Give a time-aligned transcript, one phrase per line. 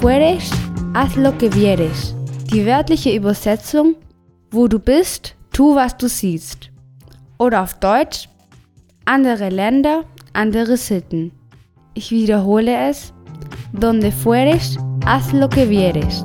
[0.00, 0.50] fueres,
[0.94, 2.14] haz lo que vieres.
[2.50, 3.96] Die wörtliche Übersetzung,
[4.50, 6.70] wo du bist, tu was du siehst.
[7.38, 8.26] Oder auf Deutsch,
[9.04, 11.32] andere Länder, andere Sitten.
[11.92, 13.12] Ich wiederhole es,
[13.74, 16.24] donde fueres, haz lo que vieres.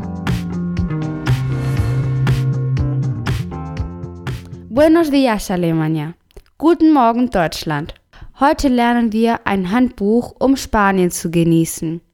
[4.70, 6.14] Buenos días, Alemania.
[6.58, 7.94] Guten Morgen, Deutschland.
[8.40, 12.05] Heute lernen wir ein Handbuch, um Spanien zu genießen.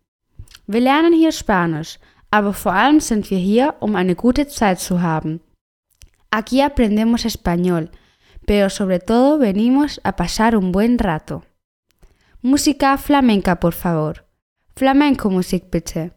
[0.71, 1.99] Wir lernen hier Spanisch,
[2.29, 5.41] aber vor allem sind wir hier, um eine gute Zeit zu haben.
[6.29, 7.91] Aquí aprendemos español,
[8.45, 11.43] pero sobre todo venimos a pasar un buen rato.
[12.41, 14.23] Música flamenca, por favor.
[14.73, 16.13] Flamenco Musik bitte.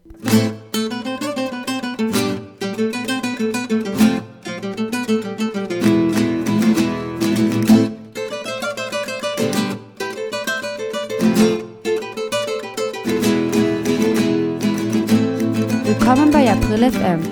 [16.84, 17.22] FM,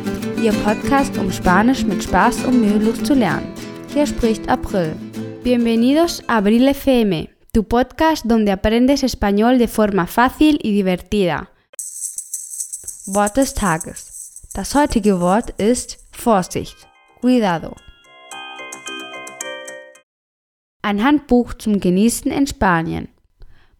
[0.42, 3.52] Ihr Podcast, um Spanisch mit Spaß und mühelos zu lernen.
[3.92, 4.96] Hier spricht April.
[5.44, 11.50] Bienvenidos a Abril FM, tu podcast donde aprendes español de forma fácil y divertida.
[13.06, 14.50] Wort des Tages.
[14.54, 16.76] Das heutige Wort ist Vorsicht.
[17.20, 17.76] Cuidado.
[20.80, 23.08] Ein Handbuch zum Genießen in Spanien.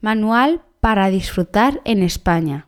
[0.02, 2.64] Manual para disfrutar en España.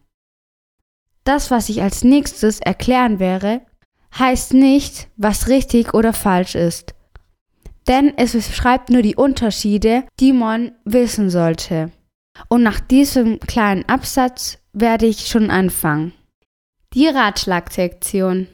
[1.25, 3.62] Das, was ich als nächstes erklären werde,
[4.19, 6.94] heißt nicht, was richtig oder falsch ist.
[7.89, 11.91] Denn es beschreibt nur die Unterschiede, die man wissen sollte.
[12.48, 16.12] Und nach diesem kleinen Absatz werde ich schon anfangen.
[16.92, 18.48] Die Ratschlagsektion.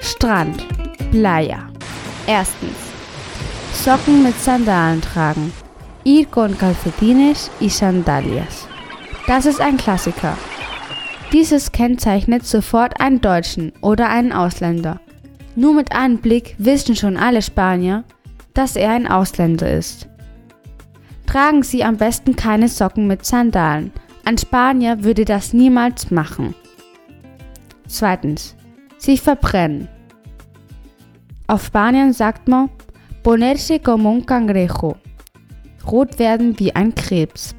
[0.00, 0.66] Strand,
[1.12, 1.68] Playa.
[2.26, 2.76] Erstens.
[3.72, 5.52] Socken mit Sandalen tragen.
[6.06, 8.68] Ir con calcetines y sandalias.
[9.26, 10.38] Das ist ein Klassiker.
[11.32, 15.00] Dieses kennzeichnet sofort einen Deutschen oder einen Ausländer.
[15.56, 18.04] Nur mit einem Blick wissen schon alle Spanier,
[18.54, 20.08] dass er ein Ausländer ist.
[21.26, 23.90] Tragen Sie am besten keine Socken mit Sandalen.
[24.24, 26.54] Ein Spanier würde das niemals machen.
[27.88, 28.54] Zweitens.
[28.98, 29.88] Sich verbrennen.
[31.48, 32.70] Auf Spanien sagt man
[33.24, 34.96] ponerse como un cangrejo
[35.90, 37.54] rot werden wie ein Krebs,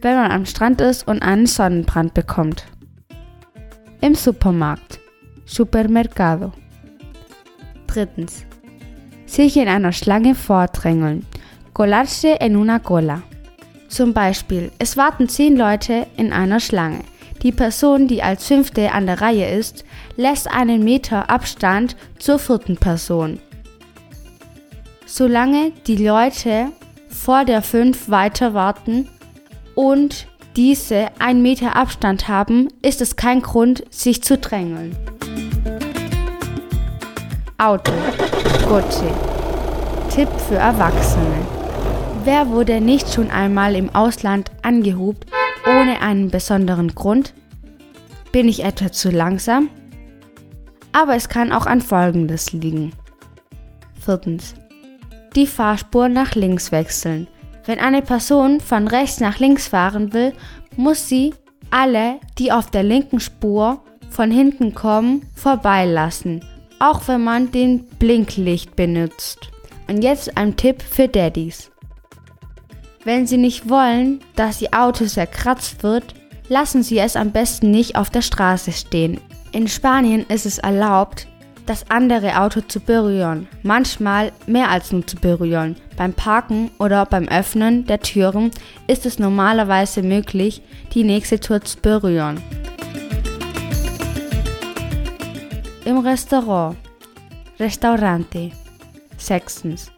[0.00, 2.64] wenn man am Strand ist und einen Sonnenbrand bekommt.
[4.00, 5.00] Im Supermarkt,
[5.44, 6.52] Supermercado.
[7.86, 8.44] Drittens.
[9.26, 11.26] Sich in einer Schlange vordrängeln,
[11.74, 13.22] colarse en una cola.
[13.88, 17.00] Zum Beispiel, es warten zehn Leute in einer Schlange.
[17.42, 19.84] Die Person, die als fünfte an der Reihe ist,
[20.16, 23.38] lässt einen Meter Abstand zur vierten Person.
[25.06, 26.72] Solange die Leute
[27.18, 29.08] vor der 5 weiter warten
[29.74, 34.96] und diese einen Meter Abstand haben, ist es kein Grund, sich zu drängeln.
[37.58, 37.92] Auto.
[38.68, 39.12] Gotche.
[40.10, 41.46] Tipp für Erwachsene.
[42.24, 45.26] Wer wurde nicht schon einmal im Ausland angehubt
[45.66, 47.34] ohne einen besonderen Grund?
[48.32, 49.68] Bin ich etwa zu langsam?
[50.92, 52.92] Aber es kann auch an Folgendes liegen.
[54.00, 54.54] Viertens
[55.38, 57.28] die Fahrspur nach links wechseln.
[57.64, 60.32] Wenn eine Person von rechts nach links fahren will,
[60.76, 61.32] muss sie
[61.70, 66.44] alle, die auf der linken Spur von hinten kommen, vorbeilassen,
[66.80, 69.50] auch wenn man den Blinklicht benutzt.
[69.86, 71.70] Und jetzt ein Tipp für Daddys.
[73.04, 76.14] Wenn Sie nicht wollen, dass Ihr Auto zerkratzt wird,
[76.48, 79.20] lassen Sie es am besten nicht auf der Straße stehen.
[79.52, 81.28] In Spanien ist es erlaubt,
[81.68, 85.76] das andere Auto zu berühren, manchmal mehr als nur zu berühren.
[85.96, 88.50] Beim Parken oder beim Öffnen der Türen
[88.86, 90.62] ist es normalerweise möglich,
[90.94, 92.40] die nächste Tür zu berühren.
[95.84, 96.76] Im Restaurant.
[97.60, 98.50] Restaurante.
[99.18, 99.90] Sechstens.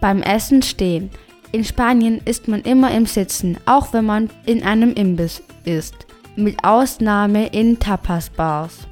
[0.00, 1.10] Beim Essen stehen.
[1.52, 5.94] In Spanien isst man immer im Sitzen, auch wenn man in einem Imbiss ist,
[6.34, 8.86] mit Ausnahme in Tapas-Bars.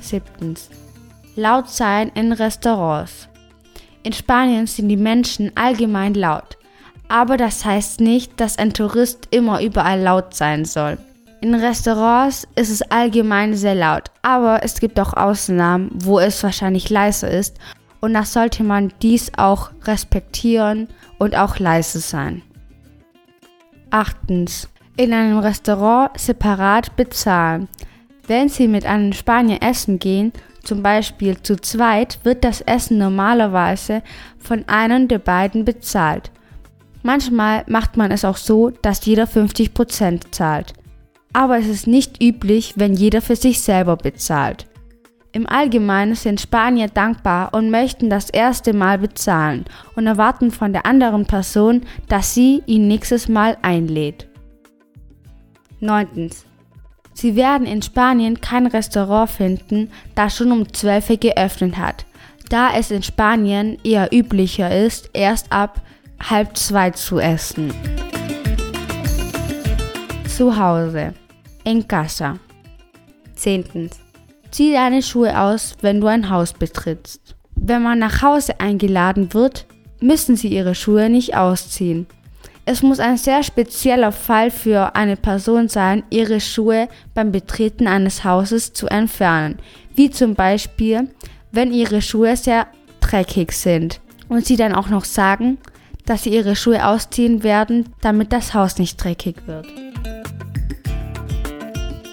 [0.00, 0.70] Siebtens
[1.38, 3.28] laut sein in Restaurants.
[4.02, 6.58] In Spanien sind die Menschen allgemein laut,
[7.08, 10.98] aber das heißt nicht, dass ein Tourist immer überall laut sein soll.
[11.40, 16.90] In Restaurants ist es allgemein sehr laut, aber es gibt auch Ausnahmen, wo es wahrscheinlich
[16.90, 17.56] leiser ist
[18.00, 20.88] und da sollte man dies auch respektieren
[21.18, 22.42] und auch leise sein.
[23.90, 24.68] Achtens.
[24.96, 27.68] In einem Restaurant separat bezahlen.
[28.26, 30.32] Wenn Sie mit einem Spanier essen gehen,
[30.68, 34.02] zum Beispiel zu zweit, wird das Essen normalerweise
[34.38, 36.30] von einem der beiden bezahlt.
[37.02, 40.74] Manchmal macht man es auch so, dass jeder 50% zahlt.
[41.32, 44.66] Aber es ist nicht üblich, wenn jeder für sich selber bezahlt.
[45.32, 50.84] Im Allgemeinen sind Spanier dankbar und möchten das erste Mal bezahlen und erwarten von der
[50.84, 54.28] anderen Person, dass sie ihn nächstes Mal einlädt.
[55.80, 56.30] 9.
[57.20, 62.06] Sie werden in Spanien kein Restaurant finden, das schon um 12 Uhr geöffnet hat,
[62.48, 65.82] da es in Spanien eher üblicher ist, erst ab
[66.30, 67.74] halb zwei zu essen.
[70.28, 71.12] Zu Hause.
[71.64, 72.38] En casa.
[73.34, 73.90] 10.
[74.52, 77.34] Zieh deine Schuhe aus, wenn du ein Haus betrittst.
[77.56, 79.66] Wenn man nach Hause eingeladen wird,
[80.00, 82.06] müssen sie ihre Schuhe nicht ausziehen.
[82.70, 88.24] Es muss ein sehr spezieller Fall für eine Person sein, ihre Schuhe beim Betreten eines
[88.24, 89.56] Hauses zu entfernen,
[89.94, 91.08] wie zum Beispiel,
[91.50, 92.66] wenn ihre Schuhe sehr
[93.00, 95.56] dreckig sind und sie dann auch noch sagen,
[96.04, 99.66] dass sie ihre Schuhe ausziehen werden, damit das Haus nicht dreckig wird.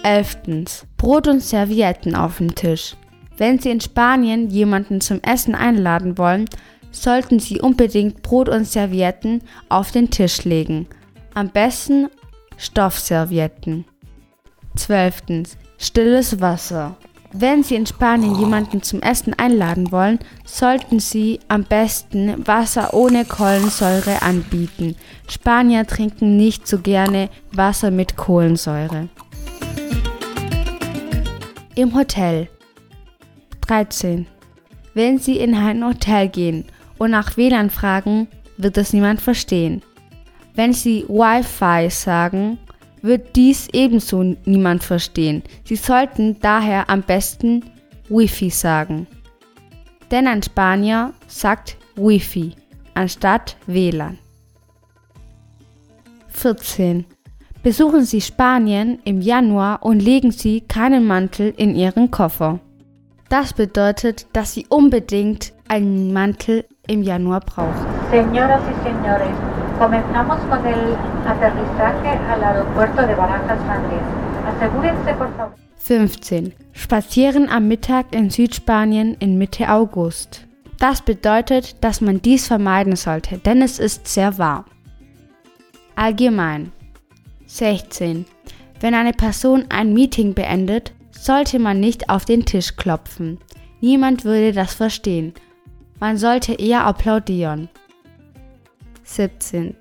[0.04, 0.86] 11.
[0.96, 2.96] Brot und Servietten auf dem Tisch.
[3.38, 6.46] Wenn Sie in Spanien jemanden zum Essen einladen wollen,
[6.96, 10.88] sollten Sie unbedingt Brot und Servietten auf den Tisch legen.
[11.34, 12.08] Am besten
[12.58, 13.86] Stoffservietten.
[14.76, 15.58] 12.
[15.78, 16.96] Stilles Wasser.
[17.34, 23.26] Wenn Sie in Spanien jemanden zum Essen einladen wollen, sollten Sie am besten Wasser ohne
[23.26, 24.96] Kohlensäure anbieten.
[25.28, 29.10] Spanier trinken nicht so gerne Wasser mit Kohlensäure.
[31.76, 32.48] Im Hotel.
[33.68, 34.28] 13.
[34.94, 36.64] Wenn Sie in ein Hotel gehen
[36.98, 38.28] und nach WLAN fragen,
[38.58, 39.82] wird es niemand verstehen.
[40.54, 42.58] Wenn Sie Wi-Fi sagen,
[43.02, 45.44] wird dies ebenso niemand verstehen.
[45.64, 47.64] Sie sollten daher am besten
[48.10, 49.08] Wi-Fi sagen.
[50.12, 52.54] Denn ein Spanier sagt Wi-Fi
[52.94, 54.18] anstatt WLAN.
[56.30, 57.06] 14.
[57.64, 62.60] Besuchen Sie Spanien im Januar und legen Sie keinen Mantel in Ihren Koffer.
[63.30, 67.86] Das bedeutet, dass Sie unbedingt einen Mantel im Januar brauchen.
[68.12, 69.30] Señoras y señores,
[69.80, 70.96] comenzamos con el
[71.26, 74.02] aterrizaje al aeropuerto de Barajas, Madrid.
[74.48, 75.54] Asegúrense por favor.
[75.78, 76.54] 15.
[76.74, 80.48] Spazieren am Mittag in Südspanien in Mitte August.
[80.80, 84.66] Das bedeutet, dass man dies vermeiden sollte, denn es ist sehr warm.
[85.96, 86.72] Allgemein.
[87.46, 88.26] 16.
[88.80, 93.40] Wenn eine Person ein Meeting beendet, sollte man nicht auf den Tisch klopfen.
[93.80, 95.34] Niemand würde das verstehen.
[96.00, 97.70] Man sollte eher applaudieren.
[99.04, 99.76] 17.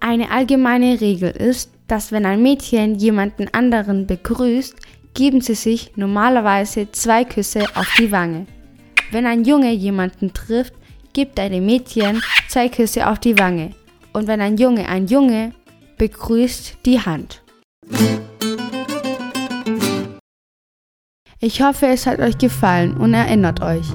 [0.00, 4.76] Eine allgemeine Regel ist, dass wenn ein Mädchen jemanden anderen begrüßt,
[5.14, 8.46] geben sie sich normalerweise zwei Küsse auf die Wange.
[9.10, 10.74] Wenn ein Junge jemanden trifft,
[11.12, 13.70] gibt einem Mädchen zwei Küsse auf die Wange.
[14.12, 15.52] Und wenn ein Junge ein Junge
[15.96, 17.42] begrüßt die Hand.
[21.40, 23.86] Ich hoffe, es hat euch gefallen und erinnert euch.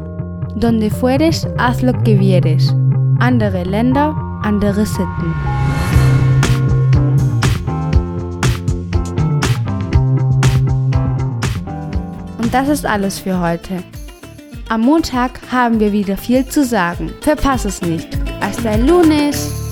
[0.56, 2.74] Donde fueres, haz lo que vieres.
[3.20, 5.34] Andere Länder, andere Sitten.
[12.38, 13.84] Und das ist alles für heute.
[14.70, 17.12] Am Montag haben wir wieder viel zu sagen.
[17.22, 18.08] Verpass es nicht.
[18.42, 19.63] Hasta el lunes!